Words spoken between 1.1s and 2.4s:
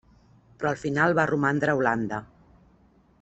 va romandre a Holanda.